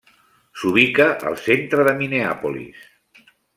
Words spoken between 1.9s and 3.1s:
Minneapolis.